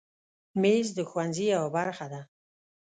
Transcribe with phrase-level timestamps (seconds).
[0.61, 2.21] مېز د ښوونځي یوه برخه ده.